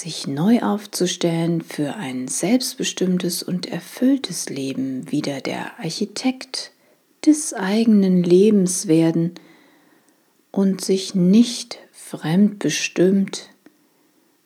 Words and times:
sich 0.00 0.26
neu 0.26 0.60
aufzustellen 0.60 1.60
für 1.60 1.96
ein 1.96 2.28
selbstbestimmtes 2.28 3.42
und 3.42 3.66
erfülltes 3.66 4.48
Leben, 4.48 5.10
wieder 5.10 5.40
der 5.40 5.78
Architekt 5.78 6.72
des 7.26 7.52
eigenen 7.52 8.22
Lebens 8.22 8.86
werden 8.86 9.34
und 10.52 10.80
sich 10.80 11.14
nicht 11.14 11.78
fremdbestimmt 11.92 13.50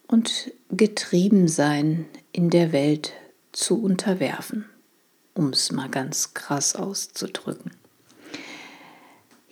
und 0.07 0.53
getrieben 0.71 1.49
sein 1.49 2.07
in 2.33 2.49
der 2.49 2.73
Welt 2.73 3.13
zu 3.53 3.83
unterwerfen, 3.83 4.65
um 5.35 5.51
es 5.51 5.71
mal 5.71 5.89
ganz 5.89 6.35
krass 6.35 6.75
auszudrücken. 6.75 7.73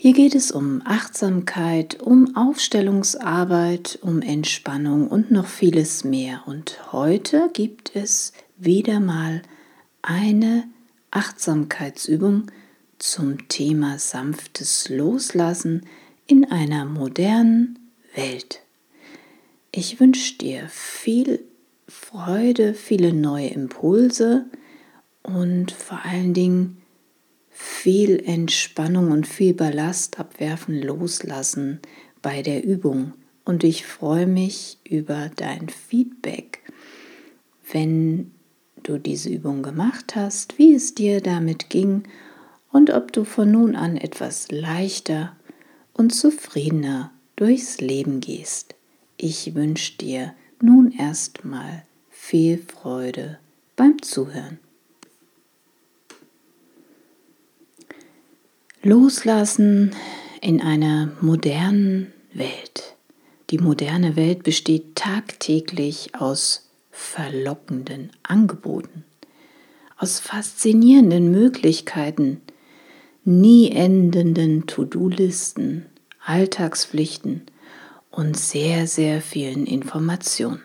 Hier 0.03 0.15
geht 0.15 0.35
es 0.35 0.51
um 0.51 0.81
Achtsamkeit, 0.87 2.01
um 2.01 2.35
Aufstellungsarbeit, 2.35 3.99
um 4.01 4.23
Entspannung 4.23 5.09
und 5.09 5.31
noch 5.31 5.45
vieles 5.45 6.05
mehr. 6.05 6.45
Und 6.47 6.91
heute 6.91 7.51
gibt 7.53 7.95
es 7.95 8.33
wieder 8.57 8.99
mal 8.99 9.43
eine 10.01 10.65
Achtsamkeitsübung 11.11 12.47
zum 12.99 13.47
Thema 13.49 13.99
sanftes 13.99 14.89
Loslassen 14.89 15.85
in 16.27 16.51
einer 16.51 16.87
modernen 16.87 17.79
Welt. 18.15 18.63
Ich 19.71 20.01
wünsche 20.01 20.39
dir 20.39 20.67
viel 20.71 21.45
Freude, 21.89 22.73
viele 22.73 23.13
neue 23.13 23.49
Impulse 23.49 24.47
und 25.23 25.73
vor 25.73 26.01
allen 26.07 26.33
Dingen 26.33 26.80
viel 27.63 28.23
Entspannung 28.25 29.11
und 29.11 29.27
viel 29.27 29.53
Ballast 29.53 30.19
abwerfen, 30.19 30.81
loslassen 30.81 31.81
bei 32.23 32.41
der 32.41 32.65
Übung. 32.65 33.13
Und 33.45 33.65
ich 33.65 33.85
freue 33.85 34.27
mich 34.27 34.79
über 34.83 35.31
dein 35.37 35.69
Feedback, 35.69 36.61
wenn 37.71 38.31
du 38.83 38.97
diese 38.97 39.29
Übung 39.29 39.63
gemacht 39.63 40.17
hast, 40.17 40.59
wie 40.59 40.73
es 40.73 40.95
dir 40.95 41.21
damit 41.21 41.69
ging 41.69 42.05
und 42.73 42.91
ob 42.91 43.13
du 43.13 43.25
von 43.25 43.53
nun 43.53 43.77
an 43.77 43.99
etwas 43.99 44.51
leichter 44.51 45.37
und 45.93 46.15
zufriedener 46.15 47.13
durchs 47.37 47.79
Leben 47.81 48.21
gehst. 48.21 48.75
Ich 49.19 49.55
wünsche 49.55 49.99
dir 49.99 50.35
nun 50.63 50.93
erstmal 50.93 51.85
viel 52.09 52.57
Freude 52.57 53.39
beim 53.77 54.01
Zuhören. 54.01 54.59
Loslassen 58.83 59.95
in 60.41 60.63
einer 60.63 61.13
modernen 61.21 62.15
Welt. 62.33 62.97
Die 63.51 63.59
moderne 63.59 64.17
Welt 64.17 64.43
besteht 64.43 64.97
tagtäglich 64.97 66.15
aus 66.15 66.71
verlockenden 66.91 68.11
Angeboten, 68.23 69.05
aus 69.99 70.19
faszinierenden 70.19 71.31
Möglichkeiten, 71.31 72.41
nie 73.23 73.71
endenden 73.71 74.67
To-Do-Listen, 74.67 75.85
Alltagspflichten 76.25 77.43
und 78.11 78.35
sehr, 78.35 78.87
sehr 78.87 79.21
vielen 79.21 79.67
Informationen. 79.67 80.63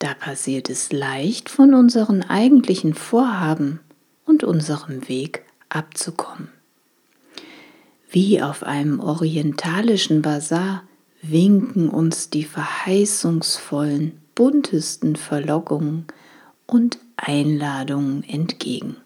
Da 0.00 0.12
passiert 0.14 0.68
es 0.70 0.90
leicht, 0.90 1.50
von 1.50 1.72
unseren 1.72 2.24
eigentlichen 2.24 2.94
Vorhaben 2.94 3.78
und 4.24 4.42
unserem 4.42 5.08
Weg 5.08 5.44
abzukommen. 5.68 6.48
Wie 8.14 8.40
auf 8.40 8.62
einem 8.62 9.00
orientalischen 9.00 10.22
Bazar 10.22 10.84
winken 11.20 11.88
uns 11.88 12.30
die 12.30 12.44
verheißungsvollen, 12.44 14.12
buntesten 14.36 15.16
Verlockungen 15.16 16.06
und 16.64 16.98
Einladungen 17.16 18.22
entgegen. 18.22 18.98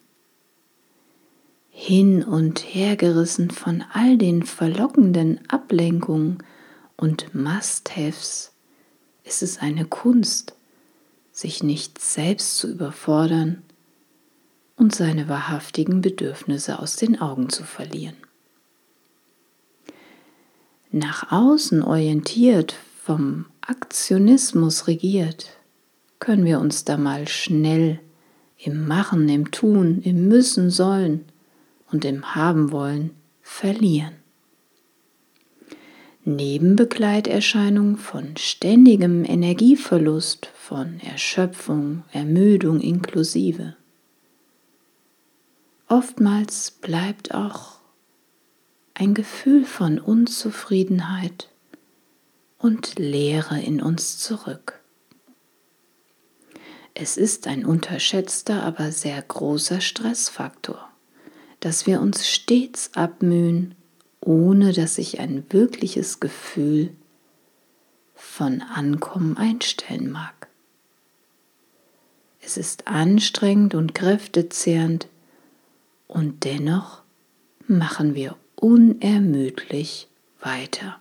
Hin 1.71 2.23
und 2.23 2.59
hergerissen 2.59 3.51
von 3.51 3.83
all 3.95 4.19
den 4.19 4.43
verlockenden 4.43 5.41
Ablenkungen 5.49 6.43
und 6.99 7.35
Must-Haves 7.35 8.53
ist 9.25 9.43
es 9.43 9.57
eine 9.57 9.87
Kunst, 9.87 10.55
sich 11.33 11.63
nicht 11.63 11.99
selbst 11.99 12.59
zu 12.59 12.69
überfordern 12.71 13.63
und 14.77 14.95
seine 14.95 15.31
wahrhaftigen 15.31 16.03
Bedürfnisse 16.03 16.79
aus 16.79 16.97
den 16.97 17.19
Augen 17.23 17.49
zu 17.49 17.65
verlieren 17.65 18.28
nach 20.91 21.31
außen 21.33 21.83
orientiert, 21.83 22.75
vom 23.03 23.47
Aktionismus 23.61 24.87
regiert, 24.87 25.51
können 26.19 26.45
wir 26.45 26.61
uns 26.61 26.85
da 26.85 26.97
mal 26.97 27.29
schnell 27.29 28.01
im 28.59 28.87
Machen, 28.87 29.29
im 29.29 29.51
Tun, 29.51 30.03
im 30.03 30.29
Müssen 30.29 30.71
sollen 30.71 31.25
und 31.91 32.05
im 32.05 32.35
Haben 32.35 32.73
wollen 32.73 33.11
verlieren. 33.43 34.15
Nebenbegleiterscheinungen 36.25 37.97
von 37.97 38.37
ständigem 38.37 39.25
Energieverlust, 39.25 40.51
von 40.55 41.01
Erschöpfung, 41.01 42.05
Ermüdung 42.13 42.81
inklusive. 42.81 43.77
Oftmals 45.89 46.71
bleibt 46.71 47.33
auch 47.33 47.78
ein 48.99 49.15
Gefühl 49.15 49.65
von 49.65 50.01
Unzufriedenheit 50.01 51.49
und 52.59 52.99
Leere 52.99 53.61
in 53.61 53.81
uns 53.81 54.19
zurück. 54.19 54.81
Es 56.95 57.17
ist 57.17 57.47
ein 57.47 57.65
unterschätzter, 57.65 58.65
aber 58.65 58.91
sehr 58.91 59.23
großer 59.23 59.81
Stressfaktor, 59.81 60.91
dass 61.61 61.87
wir 61.87 62.01
uns 62.01 62.29
stets 62.29 62.91
abmühen, 62.95 63.77
ohne 64.21 64.73
dass 64.73 64.97
sich 64.97 65.21
ein 65.21 65.45
wirkliches 65.51 66.19
Gefühl 66.19 66.91
von 68.17 68.63
Ankommen 68.63 69.37
einstellen 69.37 70.11
mag. 70.11 70.49
Es 72.41 72.57
ist 72.57 72.89
anstrengend 72.89 73.77
und 73.77 73.95
kräftezehrend 73.95 75.07
und 76.09 76.43
dennoch 76.43 77.03
machen 77.69 78.17
wir 78.17 78.35
unermüdlich 78.61 80.09
weiter. 80.41 81.01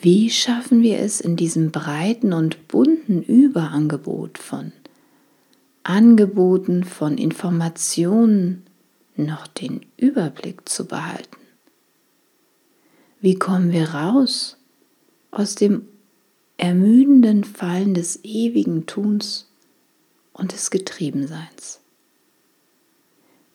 Wie 0.00 0.30
schaffen 0.30 0.82
wir 0.82 0.98
es 0.98 1.20
in 1.20 1.36
diesem 1.36 1.70
breiten 1.70 2.32
und 2.32 2.68
bunten 2.68 3.22
Überangebot 3.22 4.38
von 4.38 4.72
Angeboten, 5.82 6.84
von 6.84 7.16
Informationen 7.16 8.66
noch 9.16 9.46
den 9.46 9.86
Überblick 9.96 10.68
zu 10.68 10.86
behalten? 10.86 11.36
Wie 13.20 13.36
kommen 13.36 13.72
wir 13.72 13.90
raus 13.90 14.56
aus 15.30 15.54
dem 15.54 15.88
ermüdenden 16.58 17.44
Fallen 17.44 17.94
des 17.94 18.20
ewigen 18.22 18.86
Tuns 18.86 19.48
und 20.32 20.52
des 20.52 20.70
Getriebenseins? 20.70 21.80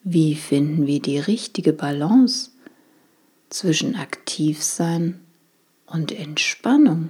Wie 0.03 0.33
finden 0.33 0.87
wir 0.87 0.99
die 0.99 1.19
richtige 1.19 1.73
Balance 1.73 2.49
zwischen 3.49 3.95
Aktivsein 3.95 5.19
und 5.85 6.11
Entspannung? 6.11 7.09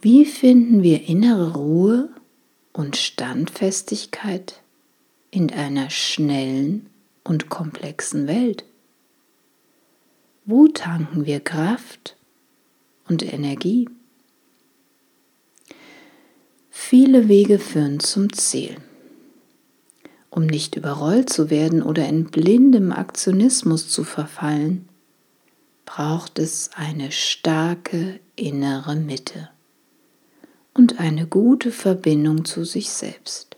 Wie 0.00 0.24
finden 0.24 0.82
wir 0.82 1.06
innere 1.08 1.54
Ruhe 1.54 2.08
und 2.72 2.96
Standfestigkeit 2.96 4.62
in 5.30 5.52
einer 5.52 5.90
schnellen 5.90 6.88
und 7.22 7.50
komplexen 7.50 8.26
Welt? 8.26 8.64
Wo 10.46 10.68
tanken 10.68 11.26
wir 11.26 11.40
Kraft 11.40 12.16
und 13.08 13.22
Energie? 13.30 13.90
Viele 16.70 17.28
Wege 17.28 17.58
führen 17.58 18.00
zum 18.00 18.32
Ziel. 18.32 18.78
Um 20.34 20.46
nicht 20.46 20.74
überrollt 20.74 21.30
zu 21.30 21.48
werden 21.48 21.80
oder 21.80 22.08
in 22.08 22.24
blindem 22.24 22.90
Aktionismus 22.90 23.88
zu 23.88 24.02
verfallen, 24.02 24.88
braucht 25.86 26.40
es 26.40 26.70
eine 26.74 27.12
starke 27.12 28.18
innere 28.34 28.96
Mitte 28.96 29.48
und 30.72 30.98
eine 30.98 31.28
gute 31.28 31.70
Verbindung 31.70 32.44
zu 32.44 32.64
sich 32.64 32.90
selbst. 32.90 33.56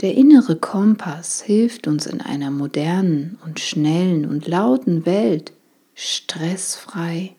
Der 0.00 0.14
innere 0.14 0.56
Kompass 0.56 1.40
hilft 1.40 1.86
uns 1.86 2.06
in 2.06 2.20
einer 2.20 2.50
modernen 2.50 3.38
und 3.44 3.60
schnellen 3.60 4.26
und 4.26 4.48
lauten 4.48 5.06
Welt 5.06 5.52
stressfrei 5.94 7.36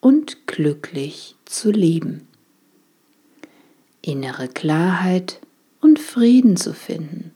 und 0.00 0.46
glücklich 0.46 1.34
zu 1.46 1.72
leben. 1.72 2.28
Innere 4.02 4.46
Klarheit 4.46 5.41
und 5.82 5.98
Frieden 5.98 6.56
zu 6.56 6.72
finden, 6.72 7.32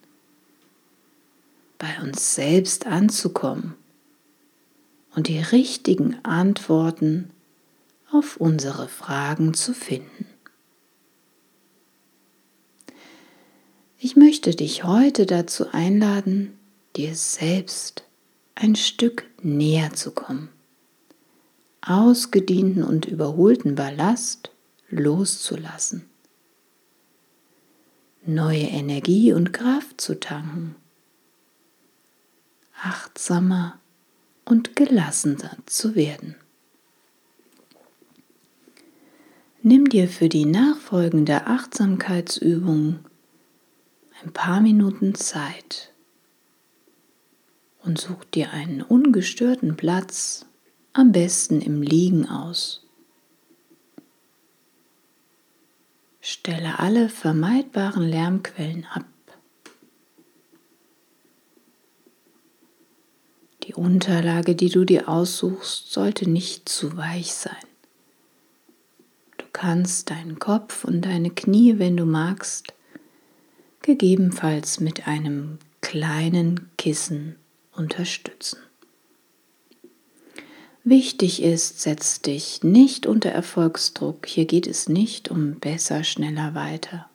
bei 1.79 2.01
uns 2.03 2.35
selbst 2.35 2.87
anzukommen 2.87 3.75
und 5.15 5.29
die 5.29 5.41
richtigen 5.41 6.17
Antworten 6.25 7.31
auf 8.11 8.39
unsere 8.39 8.89
Fragen 8.89 9.53
zu 9.53 9.75
finden. 9.75 10.27
Ich 13.99 14.15
möchte 14.15 14.55
dich 14.55 14.85
heute 14.85 15.27
dazu 15.27 15.73
einladen, 15.73 16.57
dir 16.97 17.15
selbst 17.15 18.05
ein 18.55 18.77
Stück 18.77 19.25
näher 19.43 19.93
zu 19.95 20.13
kommen, 20.13 20.49
ausgedienten 21.83 22.85
und 22.85 23.07
überholten 23.07 23.75
Ballast 23.75 24.51
loszulassen, 24.89 26.09
neue 28.29 28.67
Energie 28.67 29.33
und 29.33 29.53
Kraft 29.53 30.01
zu 30.01 30.19
tanken, 30.19 30.77
achtsamer 32.81 33.79
und 34.45 34.77
gelassener 34.77 35.57
zu 35.67 35.95
werden. 35.95 36.37
Nimm 39.63 39.89
dir 39.89 40.09
für 40.09 40.29
die 40.29 40.45
nachfolgende 40.45 41.47
Achtsamkeitsübung 41.47 43.01
ein 44.23 44.33
paar 44.33 44.61
Minuten 44.61 45.15
Zeit 45.15 45.93
und 47.83 48.01
such 48.01 48.25
dir 48.25 48.53
einen 48.53 48.83
ungestörten 48.83 49.77
Platz, 49.77 50.47
am 50.93 51.13
besten 51.13 51.61
im 51.61 51.83
Liegen 51.83 52.29
aus. 52.29 52.86
Stelle 56.29 56.81
alle 56.81 57.09
vermeidbaren 57.09 58.03
Lärmquellen 58.03 58.85
ab. 58.87 59.07
Die 63.63 63.75
Unterlage, 63.75 64.57
die 64.57 64.69
du 64.69 64.85
dir 64.85 65.09
aussuchst, 65.09 65.93
sollte 65.93 66.29
nicht 66.29 66.69
zu 66.69 66.97
weich 66.97 67.33
sein. 67.33 67.55
Du 69.39 69.45
kannst 69.53 70.11
deinen 70.11 70.41
Kopf 70.41 70.83
und 70.83 71.03
deine 71.03 71.31
Knie, 71.31 71.79
wenn 71.79 71.97
du 71.97 72.07
magst, 72.07 72.75
gegebenenfalls 73.83 74.81
mit 74.81 75.07
einem 75.07 75.61
kleinen 75.81 76.69
Kissen 76.77 77.37
unterstützen. 77.71 78.59
Wichtig 80.89 81.43
ist, 81.43 81.81
setz 81.81 82.21
dich 82.21 82.63
nicht 82.63 83.07
unter 83.07 83.31
Erfolgsdruck. 83.31 84.25
Hier 84.25 84.45
geht 84.45 84.69
es 84.69 84.89
nicht 84.89 85.33
um 85.33 85.57
besser, 85.57 86.05
schneller, 86.05 86.55
weiter. 86.55 87.11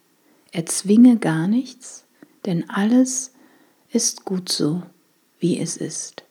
Erzwinge 0.52 1.16
gar 1.16 1.48
nichts, 1.48 2.04
denn 2.46 2.70
alles 2.70 3.32
ist 3.90 4.26
gut 4.26 4.52
so, 4.52 4.84
wie 5.40 5.58
es 5.58 5.78
ist. 5.78 6.24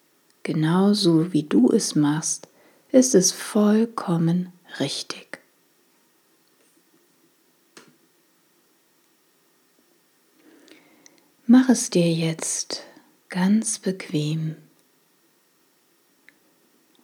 Genauso 0.42 1.32
wie 1.32 1.44
du 1.44 1.70
es 1.70 1.94
machst, 1.94 2.46
ist 2.92 3.14
es 3.14 3.32
vollkommen 3.32 4.52
richtig. 4.78 5.38
Mach 11.46 11.70
es 11.70 11.88
dir 11.88 12.12
jetzt 12.12 12.82
ganz 13.30 13.78
bequem 13.78 14.56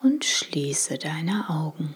und 0.06 0.24
schließe 0.24 0.98
deine 0.98 1.50
Augen. 1.50 1.92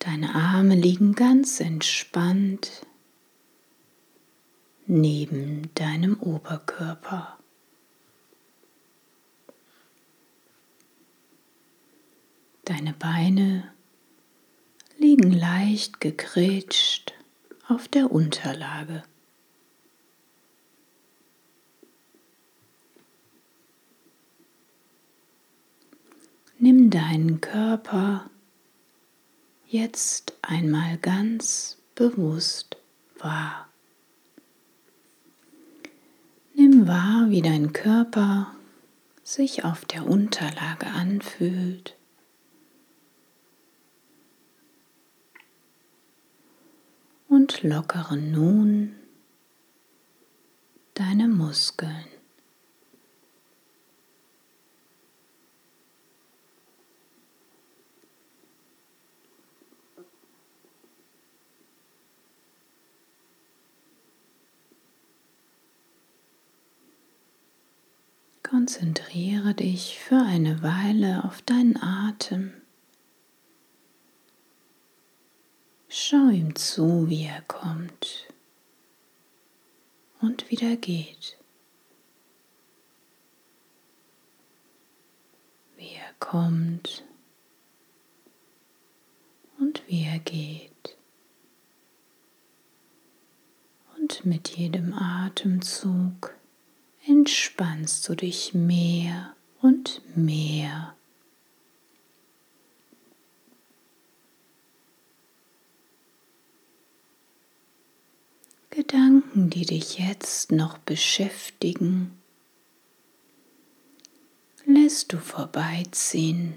Deine 0.00 0.34
Arme 0.34 0.74
liegen 0.74 1.14
ganz 1.14 1.60
entspannt 1.60 2.84
neben 4.86 5.72
deinem 5.76 6.18
Oberkörper. 6.18 7.38
Deine 12.64 12.92
Beine 12.92 13.72
liegen 14.98 15.30
leicht 15.30 16.00
gegrätscht 16.00 17.12
auf 17.68 17.86
der 17.86 18.10
Unterlage. 18.10 19.04
Nimm 26.60 26.90
deinen 26.90 27.40
Körper 27.40 28.30
jetzt 29.66 30.34
einmal 30.42 30.98
ganz 30.98 31.78
bewusst 31.94 32.76
wahr. 33.18 33.66
Nimm 36.54 36.86
wahr, 36.86 37.30
wie 37.30 37.42
dein 37.42 37.72
Körper 37.72 38.54
sich 39.24 39.64
auf 39.64 39.84
der 39.84 40.06
Unterlage 40.06 40.86
anfühlt. 40.86 41.96
und 47.30 47.62
lockere 47.62 48.16
nun 48.16 48.96
deine 50.94 51.28
Muskeln. 51.28 52.09
Konzentriere 68.50 69.54
dich 69.54 70.00
für 70.00 70.16
eine 70.16 70.60
Weile 70.60 71.22
auf 71.22 71.40
deinen 71.42 71.80
Atem. 71.80 72.52
Schau 75.88 76.30
ihm 76.30 76.56
zu, 76.56 77.08
wie 77.08 77.26
er 77.26 77.42
kommt 77.42 78.26
und 80.20 80.50
wieder 80.50 80.74
geht. 80.74 81.38
Wie 85.76 85.92
er 85.94 86.12
kommt 86.18 87.04
und 89.60 89.80
wie 89.86 90.02
er 90.02 90.18
geht. 90.18 90.96
Und 93.96 94.26
mit 94.26 94.48
jedem 94.48 94.92
Atemzug 94.92 96.34
entspannst 97.20 98.08
du 98.08 98.14
dich 98.14 98.54
mehr 98.54 99.34
und 99.60 100.00
mehr. 100.16 100.96
Gedanken, 108.70 109.50
die 109.50 109.66
dich 109.66 109.98
jetzt 109.98 110.50
noch 110.50 110.78
beschäftigen, 110.78 112.18
lässt 114.64 115.12
du 115.12 115.18
vorbeiziehen 115.18 116.56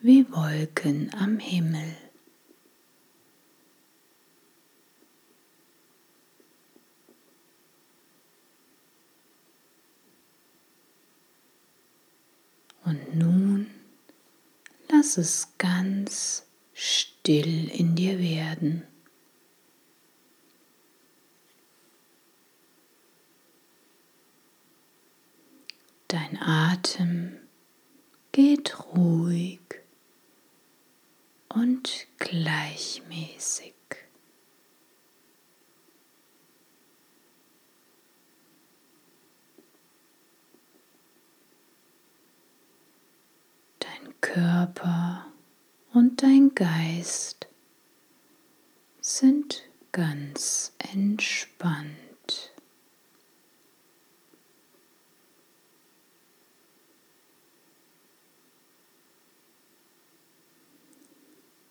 wie 0.00 0.24
Wolken 0.30 1.12
am 1.18 1.40
Himmel. 1.40 1.96
Und 12.88 13.14
nun 13.14 13.66
lass 14.88 15.18
es 15.18 15.48
ganz 15.58 16.46
still 16.72 17.68
in 17.68 17.94
dir 17.94 18.18
werden. 18.18 18.82
Dein 26.08 26.38
Atem 26.40 27.36
geht 28.32 28.78
ruhig 28.94 29.60
und 31.50 32.06
gleichmäßig. 32.16 33.74
Dein 43.80 44.20
Körper 44.38 45.26
und 45.92 46.22
dein 46.22 46.54
Geist 46.54 47.48
sind 49.00 49.64
ganz 49.90 50.72
entspannt. 50.78 52.52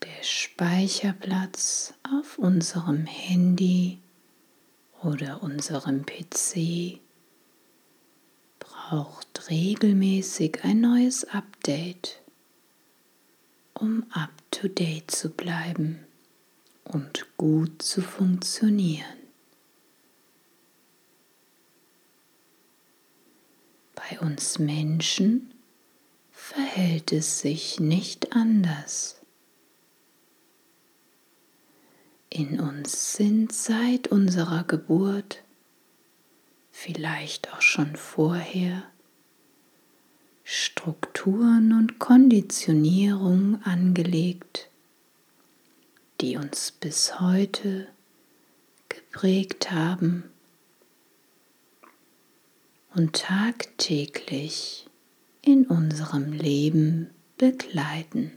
Der 0.04 0.24
Speicherplatz 0.24 1.94
auf 2.04 2.38
unserem 2.38 3.06
Handy 3.06 4.00
oder 5.04 5.42
unserem 5.42 6.06
PC 6.06 7.00
braucht 8.60 9.50
regelmäßig 9.50 10.66
ein 10.66 10.82
neues 10.82 11.24
Update, 11.24 12.20
um 13.80 14.06
up-to-date 14.12 15.12
zu 15.12 15.30
bleiben 15.30 16.06
und 16.84 17.26
gut 17.38 17.82
zu 17.82 18.02
funktionieren. 18.02 19.06
Bei 23.94 24.20
uns 24.20 24.58
Menschen 24.58 25.54
verhält 26.32 27.12
es 27.12 27.40
sich 27.40 27.80
nicht 27.80 28.34
anders. 28.34 29.22
In 32.30 32.60
uns 32.60 33.14
sind 33.14 33.52
seit 33.52 34.08
unserer 34.10 34.64
Geburt, 34.64 35.44
vielleicht 36.72 37.54
auch 37.54 37.62
schon 37.62 37.96
vorher, 37.96 38.84
Strukturen 40.50 41.74
und 41.74 42.00
Konditionierung 42.00 43.62
angelegt, 43.64 44.70
die 46.22 46.38
uns 46.38 46.72
bis 46.72 47.20
heute 47.20 47.90
geprägt 48.88 49.72
haben 49.72 50.24
und 52.96 53.12
tagtäglich 53.12 54.88
in 55.42 55.66
unserem 55.68 56.32
Leben 56.32 57.10
begleiten. 57.38 58.32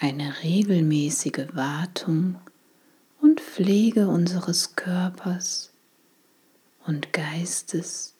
Eine 0.00 0.42
regelmäßige 0.42 1.50
Wartung 1.52 2.34
und 3.20 3.40
Pflege 3.40 4.08
unseres 4.08 4.74
Körpers 4.74 5.70
und 6.86 7.12
Geistes 7.12 8.14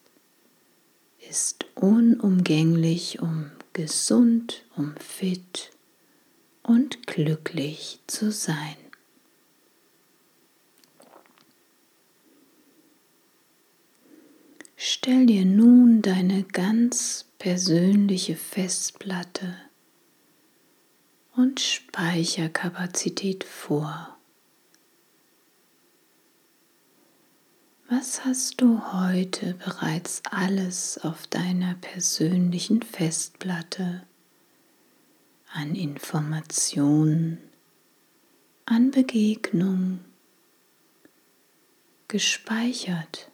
ist 1.30 1.66
unumgänglich, 1.74 3.20
um 3.20 3.50
gesund, 3.72 4.64
um 4.76 4.94
fit 4.96 5.70
und 6.62 7.06
glücklich 7.06 8.00
zu 8.06 8.30
sein. 8.32 8.76
Stell 14.76 15.26
dir 15.26 15.44
nun 15.44 16.02
deine 16.02 16.42
ganz 16.42 17.26
persönliche 17.38 18.36
Festplatte 18.36 19.56
und 21.34 21.60
Speicherkapazität 21.60 23.44
vor. 23.44 24.16
Was 27.88 28.24
hast 28.24 28.60
du 28.60 28.92
heute 28.92 29.54
bereits 29.54 30.22
alles 30.30 30.98
auf 30.98 31.26
deiner 31.28 31.74
persönlichen 31.76 32.82
Festplatte 32.82 34.02
an 35.52 35.74
Informationen, 35.74 37.38
an 38.64 38.90
Begegnung 38.90 40.00
gespeichert? 42.08 43.30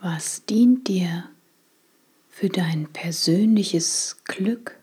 Was 0.00 0.44
dient 0.46 0.86
dir 0.86 1.28
für 2.28 2.48
dein 2.48 2.92
persönliches 2.92 4.16
Glück? 4.24 4.78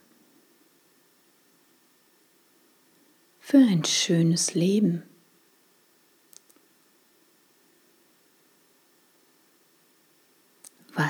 für 3.50 3.58
ein 3.58 3.84
schönes 3.84 4.54
Leben. 4.54 5.09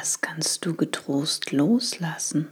Was 0.00 0.22
kannst 0.22 0.64
du 0.64 0.74
getrost 0.74 1.52
loslassen, 1.52 2.48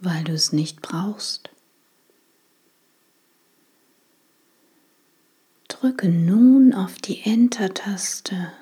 weil 0.00 0.24
du 0.24 0.32
es 0.32 0.52
nicht 0.52 0.82
brauchst? 0.82 1.48
Drücke 5.68 6.08
nun 6.08 6.74
auf 6.74 6.96
die 6.96 7.22
Enter-Taste 7.22 8.52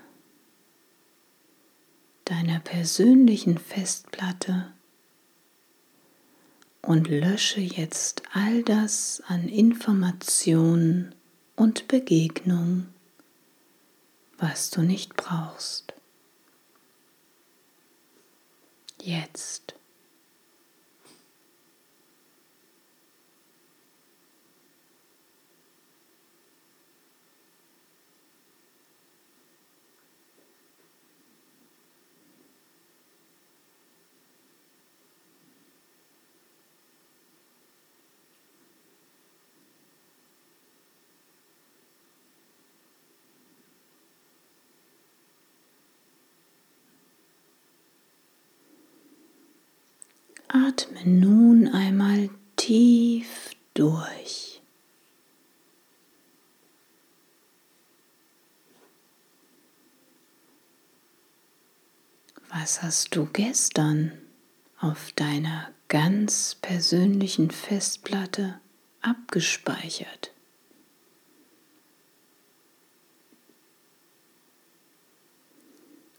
deiner 2.26 2.60
persönlichen 2.60 3.56
Festplatte 3.56 4.70
und 6.82 7.08
lösche 7.08 7.62
jetzt 7.62 8.20
all 8.34 8.62
das 8.64 9.22
an 9.28 9.48
Informationen 9.48 11.14
und 11.56 11.88
Begegnung, 11.88 12.86
was 14.36 14.68
du 14.68 14.82
nicht 14.82 15.16
brauchst. 15.16 15.94
Jetzt. 19.02 19.77
Atme 50.68 51.00
nun 51.06 51.66
einmal 51.68 52.28
tief 52.56 53.52
durch. 53.72 54.60
Was 62.50 62.82
hast 62.82 63.16
du 63.16 63.24
gestern 63.32 64.12
auf 64.78 65.12
deiner 65.12 65.70
ganz 65.88 66.54
persönlichen 66.60 67.50
Festplatte 67.50 68.60
abgespeichert? 69.00 70.32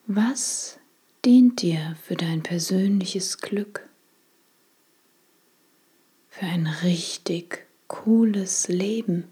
Was 0.07 0.79
dient 1.23 1.61
dir 1.61 1.95
für 2.01 2.15
dein 2.15 2.41
persönliches 2.41 3.37
Glück? 3.37 3.88
Für 6.39 6.45
ein 6.45 6.67
richtig 6.67 7.67
cooles 7.89 8.69
Leben. 8.69 9.27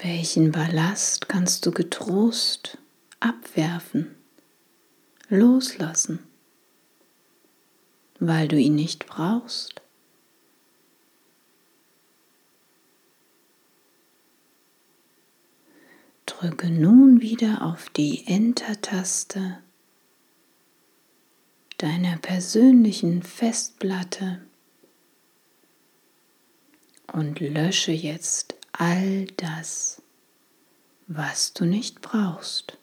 Welchen 0.00 0.52
Ballast 0.52 1.28
kannst 1.28 1.66
du 1.66 1.72
getrost 1.72 2.78
abwerfen, 3.18 4.14
loslassen, 5.28 6.20
weil 8.20 8.46
du 8.46 8.56
ihn 8.56 8.76
nicht 8.76 9.08
brauchst? 9.08 9.82
Drücke 16.40 16.70
nun 16.70 17.20
wieder 17.20 17.62
auf 17.62 17.90
die 17.90 18.24
Enter-Taste 18.28 19.58
deiner 21.78 22.16
persönlichen 22.18 23.24
Festplatte 23.24 24.40
und 27.12 27.40
lösche 27.40 27.90
jetzt 27.90 28.54
all 28.70 29.24
das, 29.36 30.00
was 31.08 31.54
du 31.54 31.64
nicht 31.64 32.02
brauchst. 32.02 32.77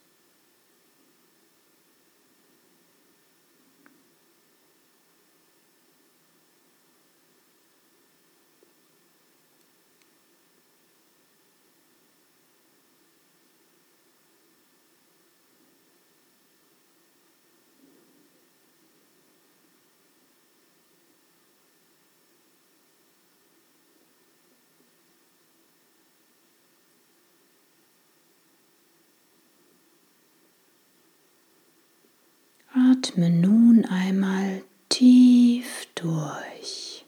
Atme 32.95 33.29
nun 33.29 33.83
einmal 33.85 34.63
tief 34.87 35.87
durch. 35.95 37.05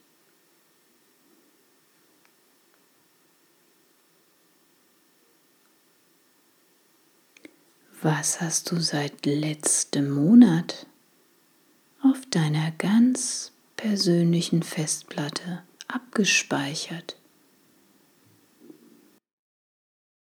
Was 8.01 8.41
hast 8.41 8.71
du 8.71 8.81
seit 8.81 9.25
letztem 9.25 10.09
Monat 10.09 10.87
auf 12.03 12.25
deiner 12.29 12.71
ganz 12.71 13.53
persönlichen 13.77 14.63
Festplatte 14.63 15.63
abgespeichert? 15.87 17.15